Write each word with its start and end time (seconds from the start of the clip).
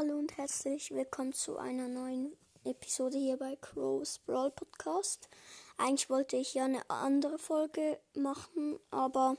Hallo 0.00 0.16
und 0.16 0.36
herzlich 0.36 0.92
willkommen 0.92 1.32
zu 1.32 1.58
einer 1.58 1.88
neuen 1.88 2.32
Episode 2.62 3.18
hier 3.18 3.36
bei 3.36 3.56
Crow's 3.56 4.20
Brawl 4.20 4.52
Podcast. 4.52 5.28
Eigentlich 5.76 6.08
wollte 6.08 6.36
ich 6.36 6.54
ja 6.54 6.66
eine 6.66 6.88
andere 6.88 7.36
Folge 7.36 7.98
machen, 8.14 8.78
aber 8.92 9.36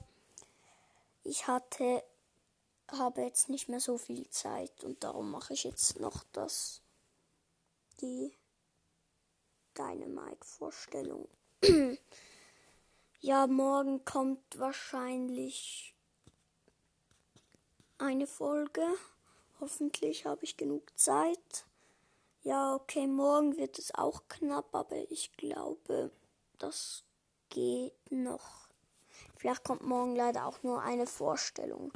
ich 1.23 1.47
hatte 1.47 2.03
habe 2.91 3.21
jetzt 3.21 3.47
nicht 3.47 3.69
mehr 3.69 3.79
so 3.79 3.97
viel 3.97 4.29
Zeit 4.31 4.83
und 4.83 5.01
darum 5.01 5.31
mache 5.31 5.53
ich 5.53 5.63
jetzt 5.63 5.97
noch 6.01 6.25
das 6.33 6.81
die 8.01 8.35
Dynamite 9.77 10.45
Vorstellung. 10.45 11.29
ja, 13.21 13.47
morgen 13.47 14.03
kommt 14.03 14.59
wahrscheinlich 14.59 15.95
eine 17.97 18.27
Folge. 18.27 18.85
Hoffentlich 19.61 20.25
habe 20.25 20.45
ich 20.45 20.55
genug 20.55 20.97
Zeit. 20.97 21.65
Ja, 22.43 22.75
okay, 22.75 23.07
morgen 23.07 23.57
wird 23.57 23.77
es 23.77 23.93
auch 23.93 24.23
knapp, 24.29 24.73
aber 24.73 25.11
ich 25.11 25.33
glaube, 25.33 26.11
das 26.57 27.03
geht 27.49 27.93
noch. 28.09 28.69
Vielleicht 29.35 29.65
kommt 29.65 29.81
morgen 29.81 30.15
leider 30.15 30.45
auch 30.45 30.63
nur 30.63 30.81
eine 30.81 31.07
Vorstellung. 31.07 31.91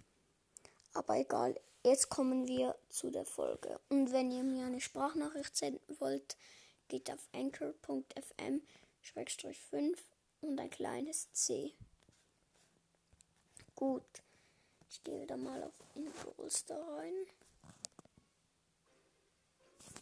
Aber 0.94 1.16
egal, 1.18 1.60
jetzt 1.84 2.10
kommen 2.10 2.48
wir 2.48 2.76
zu 2.90 3.10
der 3.10 3.26
Folge. 3.26 3.80
Und 3.90 4.12
wenn 4.12 4.32
ihr 4.32 4.44
mir 4.44 4.66
eine 4.66 4.82
Sprachnachricht 4.82 5.56
senden 5.56 6.00
wollt, 6.00 6.36
geht 6.90 7.10
auf 7.10 7.28
anchor.fm 7.34 8.62
5 9.02 10.04
und 10.42 10.60
ein 10.60 10.70
kleines 10.70 11.32
C. 11.32 11.74
Gut, 13.76 14.04
ich 14.90 15.02
gehe 15.04 15.22
wieder 15.22 15.38
mal 15.38 15.64
auf 15.64 15.74
in 15.96 16.08
rein. 16.70 17.14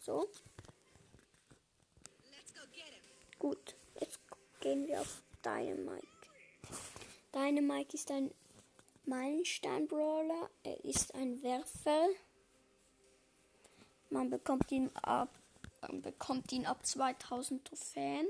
So. 0.02 0.28
Gut, 3.38 3.76
jetzt 4.00 4.18
gehen 4.58 4.88
wir 4.88 5.00
auf 5.00 5.22
Dynamite. 5.44 6.08
Dynamite 7.32 7.94
ist 7.94 8.10
ein 8.10 8.34
Meilenstein-Brawler. 9.04 10.50
Er 10.64 10.84
ist 10.84 11.14
ein 11.14 11.40
Werfer. 11.44 12.08
Man 14.10 14.28
bekommt 14.28 14.72
ihn 14.72 14.90
ab, 14.96 15.38
man 15.82 16.02
bekommt 16.02 16.50
ihn 16.50 16.66
ab 16.66 16.84
2000 16.84 17.64
Trophäen. 17.64 18.26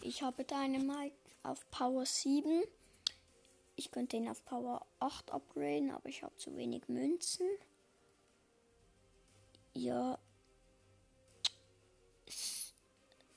Ich 0.00 0.22
habe 0.22 0.42
Dynamite 0.42 1.14
auf 1.44 1.70
Power 1.70 2.04
7. 2.04 2.64
Ich 3.76 3.92
könnte 3.92 4.16
ihn 4.16 4.28
auf 4.28 4.44
Power 4.44 4.84
8 4.98 5.30
upgraden, 5.30 5.92
aber 5.92 6.08
ich 6.08 6.24
habe 6.24 6.34
zu 6.36 6.56
wenig 6.56 6.88
Münzen 6.88 7.46
ja, 9.76 10.18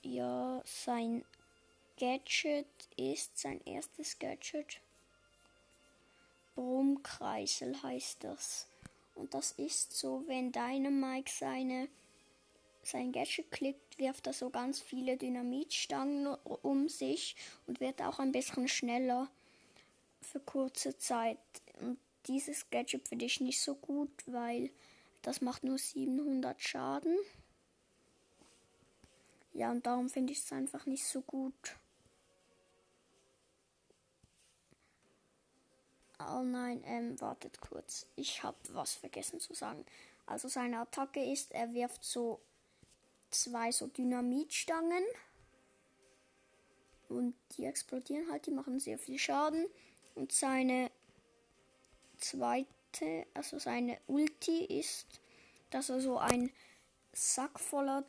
ja, 0.01 0.61
sein 0.65 1.25
Gadget 1.97 2.67
ist 2.95 3.37
sein 3.37 3.61
erstes 3.65 4.17
Gadget. 4.17 4.81
Brummkreisel 6.55 7.81
heißt 7.83 8.23
das. 8.23 8.67
Und 9.15 9.33
das 9.33 9.51
ist 9.51 9.93
so, 9.93 10.23
wenn 10.27 10.51
Dynamite 10.51 11.31
seine 11.31 11.89
sein 12.83 13.11
Gadget 13.11 13.51
klickt, 13.51 13.99
wirft 13.99 14.25
er 14.27 14.33
so 14.33 14.49
ganz 14.49 14.79
viele 14.79 15.17
Dynamitstangen 15.17 16.35
um 16.43 16.87
sich 16.87 17.35
und 17.67 17.81
wird 17.81 18.01
auch 18.01 18.19
ein 18.19 18.31
bisschen 18.31 18.67
schneller 18.67 19.29
für 20.21 20.39
kurze 20.39 20.97
Zeit. 20.97 21.37
Und 21.81 21.99
dieses 22.27 22.69
Gadget 22.69 23.07
finde 23.09 23.25
ich 23.25 23.41
nicht 23.41 23.61
so 23.61 23.75
gut, 23.75 24.11
weil 24.25 24.71
das 25.21 25.41
macht 25.41 25.63
nur 25.63 25.77
700 25.77 26.61
Schaden. 26.61 27.17
Ja, 29.53 29.71
und 29.71 29.85
darum 29.85 30.09
finde 30.09 30.31
ich 30.33 30.39
es 30.39 30.51
einfach 30.51 30.85
nicht 30.85 31.05
so 31.05 31.21
gut. 31.21 31.75
Oh 36.19 36.43
nein, 36.43 36.83
ähm, 36.85 37.19
wartet 37.21 37.59
kurz. 37.61 38.05
Ich 38.15 38.43
habe 38.43 38.57
was 38.69 38.93
vergessen 38.93 39.39
zu 39.39 39.53
sagen. 39.53 39.85
Also 40.25 40.47
seine 40.47 40.79
Attacke 40.79 41.23
ist, 41.23 41.51
er 41.51 41.73
wirft 41.73 42.03
so 42.03 42.39
zwei 43.31 43.71
so 43.71 43.87
Dynamitstangen. 43.87 45.03
Und 47.07 47.35
die 47.57 47.65
explodieren 47.65 48.29
halt, 48.29 48.45
die 48.45 48.51
machen 48.51 48.79
sehr 48.79 48.99
viel 48.99 49.17
Schaden. 49.17 49.65
Und 50.13 50.31
seine 50.31 50.91
zweite 52.17 52.67
also 53.33 53.59
seine 53.59 53.97
Ulti 54.07 54.28
ist, 54.47 55.07
dass 55.69 55.89
er 55.89 56.01
so 56.01 56.17
ein 56.17 56.51
Sack 57.13 57.59
voller 57.59 58.03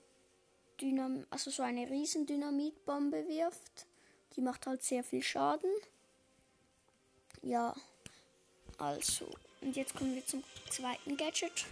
Dynam 0.80 1.26
also 1.30 1.50
so 1.50 1.62
eine 1.62 1.88
riesen 1.90 2.26
Dynamitbombe 2.26 3.28
wirft. 3.28 3.86
Die 4.36 4.40
macht 4.40 4.66
halt 4.66 4.82
sehr 4.82 5.04
viel 5.04 5.22
Schaden. 5.22 5.70
Ja, 7.42 7.74
also. 8.78 9.26
Und 9.60 9.76
jetzt 9.76 9.94
kommen 9.94 10.14
wir 10.14 10.24
zum 10.24 10.42
zweiten 10.70 11.16
Gadget. 11.16 11.66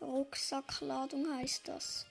Rucksackladung 0.00 1.34
heißt 1.34 1.68
das. 1.68 2.06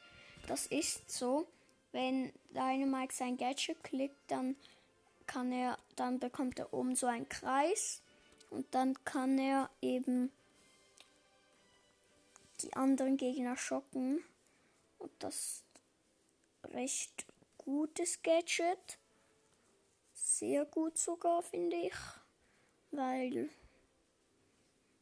Das 0.48 0.66
ist 0.68 1.10
so, 1.10 1.48
wenn 1.92 2.32
Dynamite 2.52 3.14
sein 3.14 3.38
Gadget 3.38 3.84
klickt, 3.84 4.18
dann 4.28 4.56
kann 5.26 5.52
er, 5.52 5.78
dann 5.96 6.20
bekommt 6.20 6.60
er 6.60 6.74
oben 6.74 6.96
so 6.96 7.08
einen 7.08 7.30
Kreis 7.30 8.02
und 8.50 8.66
dann 8.72 8.96
kann 9.06 9.38
er 9.38 9.70
eben 9.82 10.32
die 12.62 12.74
anderen 12.74 13.18
Gegner 13.18 13.58
schocken. 13.58 14.24
Und 14.98 15.12
das 15.20 15.64
recht 16.64 17.26
gutes 17.58 18.22
Gadget. 18.22 19.00
Sehr 20.14 20.66
gut 20.66 20.98
sogar, 20.98 21.42
finde 21.42 21.78
ich. 21.78 21.96
Weil 22.92 23.50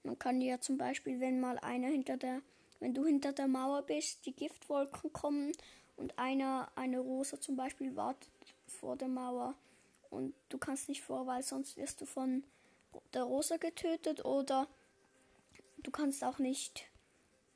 man 0.03 0.17
kann 0.19 0.41
ja 0.41 0.59
zum 0.59 0.77
Beispiel, 0.77 1.19
wenn 1.19 1.39
mal 1.39 1.57
einer 1.59 1.87
hinter 1.87 2.17
der, 2.17 2.41
wenn 2.79 2.93
du 2.93 3.05
hinter 3.05 3.33
der 3.33 3.47
Mauer 3.47 3.81
bist, 3.81 4.25
die 4.25 4.33
Giftwolken 4.33 5.11
kommen 5.11 5.51
und 5.95 6.17
einer, 6.17 6.71
eine 6.75 6.99
Rosa 6.99 7.41
zum 7.41 7.55
Beispiel 7.55 7.95
wartet 7.95 8.31
vor 8.67 8.95
der 8.95 9.07
Mauer 9.07 9.55
und 10.09 10.33
du 10.49 10.57
kannst 10.57 10.89
nicht 10.89 11.01
vor, 11.01 11.27
weil 11.27 11.43
sonst 11.43 11.77
wirst 11.77 12.01
du 12.01 12.05
von 12.05 12.43
der 13.13 13.23
Rosa 13.23 13.57
getötet 13.57 14.23
oder 14.23 14.67
du 15.77 15.91
kannst 15.91 16.23
auch 16.23 16.39
nicht 16.39 16.85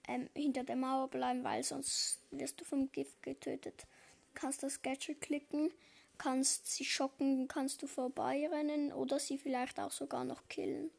ähm, 0.08 0.30
hinter 0.36 0.64
der 0.64 0.76
Mauer 0.76 1.08
bleiben, 1.10 1.44
weil 1.44 1.64
sonst 1.64 2.20
wirst 2.32 2.60
du 2.60 2.66
vom 2.66 2.92
Gift 2.92 3.22
getötet. 3.24 3.86
Kannst 4.34 4.64
das 4.64 4.82
Gadget 4.82 5.22
klicken, 5.22 5.72
kannst 6.18 6.68
sie 6.68 6.86
schocken, 6.86 7.48
kannst 7.48 7.82
du 7.82 7.88
vorbeirennen 7.88 8.94
oder 8.94 9.20
sie 9.20 9.38
vielleicht 9.38 9.80
auch 9.80 9.92
sogar 9.92 10.24
noch 10.24 10.48
killen. 10.48 10.92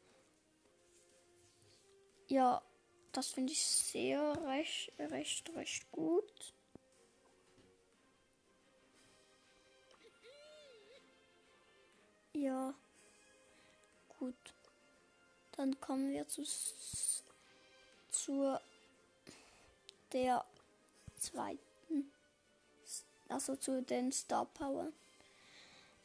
Ja, 2.29 2.63
das 3.13 3.29
finde 3.29 3.53
ich 3.53 3.65
sehr 3.65 4.37
recht, 4.47 4.93
recht, 4.99 5.55
recht 5.55 5.91
gut. 5.93 6.55
Ja. 12.33 12.75
Gut. 14.19 14.55
Dann 15.53 15.79
kommen 15.81 16.11
wir 16.11 16.27
zu 16.27 16.43
zur 18.11 18.61
der 20.13 20.45
zweiten, 21.17 22.13
also 23.29 23.57
zu 23.57 23.83
den 23.83 24.13
Star 24.13 24.47
Power. 24.47 24.93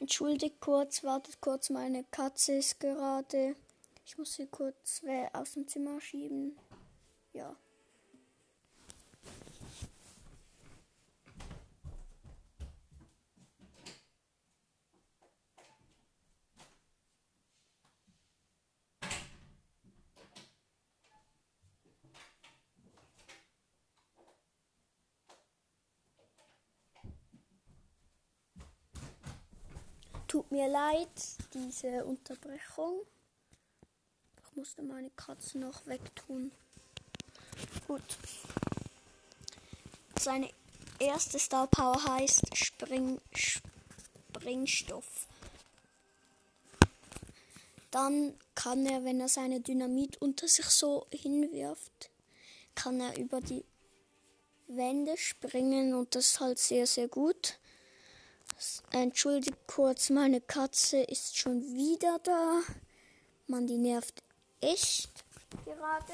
Entschuldigt 0.00 0.60
kurz, 0.60 1.02
wartet 1.02 1.40
kurz, 1.40 1.70
meine 1.70 2.04
Katze 2.04 2.54
ist 2.54 2.78
gerade. 2.80 3.56
Ich 4.06 4.16
muss 4.16 4.34
sie 4.34 4.46
kurz 4.46 5.02
aus 5.32 5.52
dem 5.52 5.66
Zimmer 5.66 6.00
schieben. 6.00 6.58
Ja. 7.32 7.56
Tut 30.38 30.52
mir 30.52 30.68
leid, 30.68 31.08
diese 31.52 32.04
Unterbrechung. 32.04 33.00
Ich 34.40 34.54
musste 34.54 34.84
meine 34.84 35.10
Katze 35.10 35.58
noch 35.58 35.84
wegtun. 35.84 36.52
Gut. 37.88 38.04
Seine 40.16 40.48
erste 41.00 41.40
Star 41.40 41.66
Power 41.66 42.00
heißt 42.04 42.56
Spring, 42.56 43.20
Springstoff. 43.34 45.26
Dann 47.90 48.38
kann 48.54 48.86
er, 48.86 49.04
wenn 49.04 49.20
er 49.20 49.28
seine 49.28 49.60
Dynamit 49.60 50.22
unter 50.22 50.46
sich 50.46 50.66
so 50.66 51.08
hinwirft, 51.10 52.10
kann 52.76 53.00
er 53.00 53.18
über 53.18 53.40
die 53.40 53.64
Wände 54.68 55.16
springen 55.16 55.94
und 55.94 56.14
das 56.14 56.26
ist 56.26 56.38
halt 56.38 56.60
sehr, 56.60 56.86
sehr 56.86 57.08
gut. 57.08 57.58
Entschuldigt 58.90 59.68
kurz, 59.68 60.10
meine 60.10 60.40
Katze 60.40 60.98
ist 60.98 61.38
schon 61.38 61.62
wieder 61.62 62.18
da. 62.24 62.60
Man, 63.46 63.66
die 63.68 63.78
nervt 63.78 64.22
echt 64.60 65.24
gerade. 65.64 66.12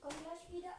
Komm 0.00 0.12
gleich 0.22 0.52
wieder. 0.52 0.72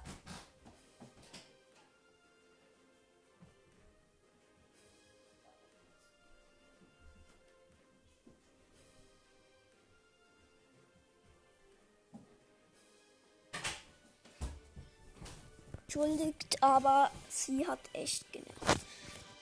Entschuldigt, 15.83 16.63
aber 16.63 17.11
sie 17.29 17.65
hat 17.67 17.79
echt 17.93 18.31
genervt. 18.31 18.85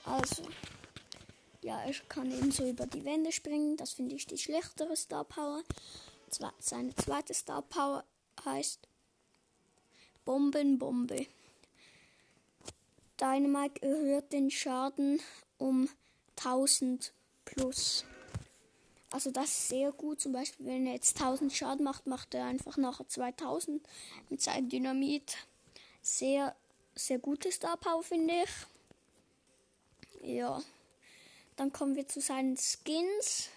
Also, 0.04 0.42
ja, 1.66 1.80
er 1.80 1.92
kann 2.08 2.30
eben 2.30 2.52
so 2.52 2.64
über 2.64 2.86
die 2.86 3.04
Wände 3.04 3.32
springen. 3.32 3.76
Das 3.76 3.92
finde 3.92 4.14
ich 4.14 4.24
die 4.24 4.38
schlechtere 4.38 4.96
Star 4.96 5.24
Power. 5.24 5.64
Zwar, 6.30 6.54
seine 6.60 6.94
zweite 6.94 7.34
Star 7.34 7.60
Power 7.62 8.04
heißt 8.44 8.86
Bombenbombe. 10.24 11.26
Dynamite 13.20 13.82
erhöht 13.82 14.32
den 14.32 14.48
Schaden 14.52 15.20
um 15.58 15.88
1000 16.36 17.12
plus. 17.44 18.04
Also 19.10 19.32
das 19.32 19.46
ist 19.46 19.68
sehr 19.68 19.90
gut. 19.90 20.20
Zum 20.20 20.30
Beispiel, 20.32 20.66
wenn 20.66 20.86
er 20.86 20.92
jetzt 20.92 21.20
1000 21.20 21.52
Schaden 21.52 21.82
macht, 21.84 22.06
macht 22.06 22.32
er 22.34 22.44
einfach 22.44 22.76
nachher 22.76 23.08
2000 23.08 23.82
mit 24.28 24.40
seinem 24.40 24.68
Dynamit. 24.68 25.36
Sehr, 26.00 26.54
sehr 26.94 27.18
gute 27.18 27.50
Star 27.50 27.76
Power, 27.76 28.04
finde 28.04 28.34
ich. 28.44 28.50
Ja. 30.36 30.62
Dann 31.56 31.72
kommen 31.72 31.96
wir 31.96 32.06
zu 32.06 32.20
seinen 32.20 32.56
Skins. 32.56 33.48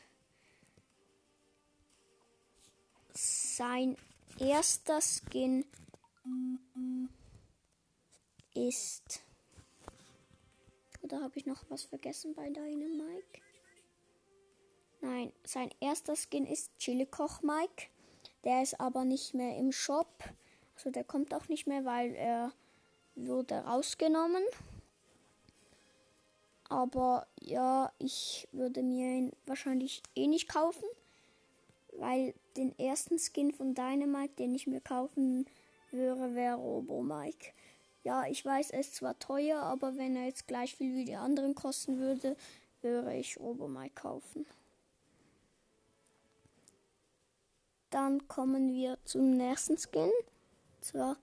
Sein 3.14 3.98
erster 4.40 5.02
Skin 5.02 5.66
ist. 8.54 9.22
Oder 11.02 11.22
habe 11.22 11.38
ich 11.38 11.46
noch 11.46 11.64
was 11.70 11.84
vergessen 11.84 12.34
bei 12.34 12.50
Dynamike? 12.50 13.42
Nein, 15.02 15.32
sein 15.46 15.70
erster 15.80 16.16
Skin 16.16 16.46
ist 16.46 16.72
Chili 16.78 17.06
Koch 17.06 17.42
Mike. 17.42 17.88
Der 18.44 18.62
ist 18.64 18.80
aber 18.80 19.06
nicht 19.06 19.34
mehr 19.34 19.58
im 19.58 19.72
Shop. 19.72 20.24
Also 20.76 20.92
der 20.92 21.04
kommt 21.04 21.34
auch 21.34 21.48
nicht 21.50 21.68
mehr, 21.68 21.84
weil 21.84 22.14
er 22.16 22.54
wurde 23.16 23.56
rausgenommen. 23.56 24.44
Aber 26.70 27.28
ja, 27.42 27.92
ich 27.98 28.48
würde 28.52 28.84
mir 28.84 29.08
ihn 29.18 29.32
wahrscheinlich 29.46 30.04
eh 30.16 30.28
nicht 30.28 30.48
kaufen. 30.48 30.86
Weil 31.98 32.34
den 32.56 32.78
ersten 32.78 33.18
Skin 33.20 33.52
von 33.52 33.74
Dynamite, 33.74 34.36
den 34.36 34.56
ich 34.56 34.68
mir 34.68 34.80
kaufen 34.80 35.48
würde, 35.92 36.36
wäre 36.36 36.56
Robo 36.56 37.02
Mike. 37.02 37.52
Ja, 38.04 38.26
ich 38.28 38.46
weiß, 38.46 38.70
er 38.70 38.80
ist 38.80 38.96
zwar 38.96 39.18
teuer, 39.20 39.62
aber 39.62 39.98
wenn 39.98 40.16
er 40.16 40.26
jetzt 40.26 40.48
gleich 40.48 40.76
viel 40.76 40.96
wie 40.96 41.06
die 41.06 41.16
anderen 41.16 41.56
kosten 41.56 41.98
würde, 41.98 42.38
würde 42.82 43.16
ich 43.16 43.40
Robo 43.40 43.68
Mike 43.68 43.96
kaufen. 43.96 44.46
Dann 47.90 48.28
kommen 48.28 48.74
wir 48.74 49.00
zum 49.04 49.32
nächsten 49.32 49.78
Skin. 49.78 50.12
Zwar. 50.80 51.18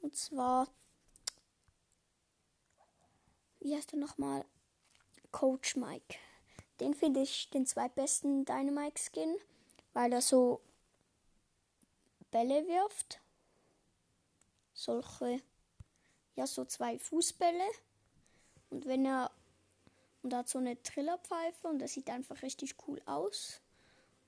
Und 0.00 0.14
zwar. 0.14 0.68
Wie 3.64 3.74
heißt 3.74 3.94
er 3.94 3.98
nochmal? 3.98 4.44
Coach 5.32 5.76
Mike. 5.76 6.18
Den 6.80 6.92
finde 6.92 7.22
ich 7.22 7.48
den 7.48 7.64
zweitbesten 7.64 8.44
Dynamite-Skin, 8.44 9.36
weil 9.94 10.12
er 10.12 10.20
so 10.20 10.60
Bälle 12.30 12.66
wirft. 12.68 13.22
Solche, 14.74 15.40
ja, 16.36 16.46
so 16.46 16.66
zwei 16.66 16.98
Fußbälle. 16.98 17.64
Und 18.68 18.84
wenn 18.84 19.06
er, 19.06 19.30
und 20.22 20.34
er 20.34 20.40
hat 20.40 20.50
so 20.50 20.58
eine 20.58 20.82
Trillerpfeife 20.82 21.66
und 21.66 21.78
das 21.78 21.94
sieht 21.94 22.10
einfach 22.10 22.42
richtig 22.42 22.74
cool 22.86 23.00
aus. 23.06 23.62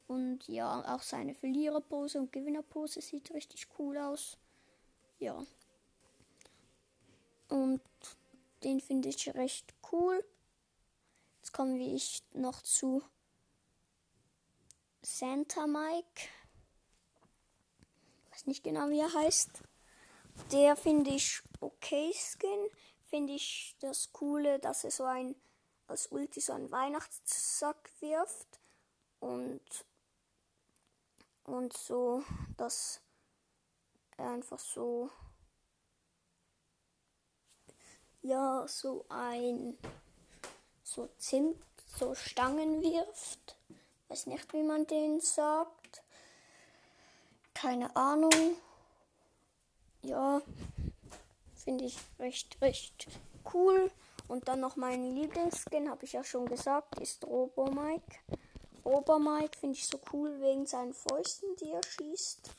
Und 0.06 0.48
ja, 0.48 0.94
auch 0.94 1.02
seine 1.02 1.34
Verliererpose 1.34 2.18
und 2.20 2.32
Gewinnerpose 2.32 3.02
sieht 3.02 3.34
richtig 3.34 3.68
cool 3.78 3.98
aus. 3.98 4.38
Ja. 5.18 5.44
Und 7.50 7.82
den 8.66 8.80
finde 8.80 9.08
ich 9.08 9.34
recht 9.34 9.74
cool. 9.92 10.22
Jetzt 11.36 11.52
kommen 11.52 11.78
wir 11.78 11.94
ich 11.94 12.24
noch 12.32 12.60
zu 12.62 13.02
Santa 15.02 15.66
Mike. 15.68 16.28
Ich 18.24 18.32
weiß 18.32 18.46
nicht 18.46 18.64
genau, 18.64 18.88
wie 18.90 18.98
er 18.98 19.12
heißt. 19.12 19.62
Der 20.50 20.76
finde 20.76 21.12
ich 21.12 21.40
okay 21.60 22.12
Skin. 22.12 22.68
Finde 23.04 23.34
ich 23.34 23.76
das 23.78 24.12
Coole, 24.12 24.58
dass 24.58 24.82
er 24.82 24.90
so 24.90 25.04
ein 25.04 25.36
als 25.86 26.08
Ulti 26.08 26.40
so 26.40 26.52
einen 26.52 26.72
Weihnachtssack 26.72 27.88
wirft. 28.00 28.60
Und 29.20 29.62
und 31.44 31.72
so, 31.72 32.24
dass 32.56 33.00
er 34.16 34.30
einfach 34.30 34.58
so, 34.58 35.10
ja, 38.26 38.67
so 38.69 39.05
ein, 39.08 39.76
so 40.82 41.08
Zimt, 41.19 41.56
so 41.87 42.14
Stangen 42.14 42.82
wirft. 42.82 43.56
Weiß 44.08 44.26
nicht, 44.26 44.52
wie 44.52 44.62
man 44.62 44.87
den 44.87 45.20
sagt. 45.20 46.02
Keine 47.55 47.94
Ahnung. 47.96 48.56
Ja, 50.02 50.40
finde 51.55 51.84
ich 51.84 51.99
recht, 52.19 52.61
recht 52.61 53.08
cool. 53.52 53.90
Und 54.29 54.49
dann 54.49 54.61
noch 54.61 54.76
mein 54.76 55.14
Lieblingsskin, 55.14 55.88
habe 55.88 56.05
ich 56.05 56.12
ja 56.12 56.25
schon 56.25 56.46
gesagt, 56.46 57.00
ist 57.00 57.25
Robo 57.25 57.70
Mike. 57.70 58.19
Obermike 58.87 59.58
finde 59.58 59.76
ich 59.76 59.87
so 59.87 60.00
cool 60.12 60.40
wegen 60.40 60.64
seinen 60.64 60.94
Fäusten, 60.94 61.56
die 61.56 61.70
er 61.70 61.82
schießt. 61.82 62.50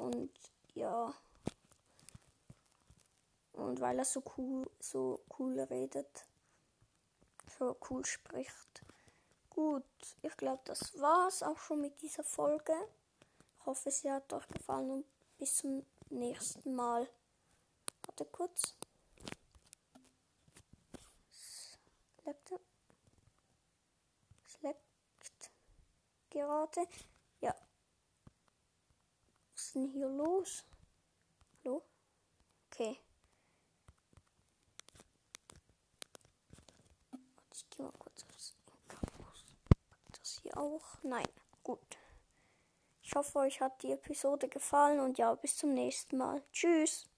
Und 0.00 0.30
ja. 0.74 1.14
Und 3.58 3.80
weil 3.80 3.98
er 3.98 4.04
so 4.04 4.22
cool, 4.36 4.70
so 4.78 5.20
cool 5.36 5.58
redet. 5.58 6.26
So 7.58 7.76
cool 7.90 8.04
spricht. 8.04 8.84
Gut, 9.50 9.84
ich 10.22 10.36
glaube, 10.36 10.62
das 10.64 10.96
war's 11.00 11.42
auch 11.42 11.58
schon 11.58 11.80
mit 11.80 12.00
dieser 12.00 12.22
Folge. 12.22 12.72
Ich 13.58 13.66
hoffe, 13.66 13.90
sie 13.90 14.12
hat 14.12 14.32
euch 14.32 14.46
gefallen 14.46 14.90
und 14.90 15.04
bis 15.38 15.56
zum 15.56 15.84
nächsten 16.08 16.72
Mal. 16.76 17.08
Warte 18.06 18.24
kurz. 18.26 18.76
Selekte 22.28 22.60
leckt 24.62 25.50
gerade. 26.30 26.86
Ja. 27.40 27.56
Was 29.52 29.64
ist 29.64 29.74
denn 29.74 29.88
hier 29.88 30.08
los? 30.08 30.64
Hallo? 31.64 31.82
Okay. 32.70 33.00
Ich 37.78 37.84
mal 37.84 37.92
kurz 37.96 38.24
aufs 38.28 38.56
Das 40.10 40.40
hier 40.42 40.58
auch? 40.58 40.98
Nein. 41.04 41.28
Gut. 41.62 41.78
Ich 43.02 43.14
hoffe, 43.14 43.38
euch 43.38 43.60
hat 43.60 43.80
die 43.84 43.92
Episode 43.92 44.48
gefallen 44.48 44.98
und 44.98 45.16
ja, 45.16 45.32
bis 45.36 45.56
zum 45.56 45.74
nächsten 45.74 46.16
Mal. 46.16 46.42
Tschüss. 46.52 47.08